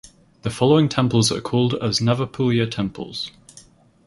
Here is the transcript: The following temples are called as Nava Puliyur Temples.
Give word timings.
The 0.41 0.49
following 0.49 0.89
temples 0.89 1.31
are 1.31 1.41
called 1.41 1.75
as 1.75 1.99
Nava 1.99 2.25
Puliyur 2.27 2.71
Temples. 2.71 3.29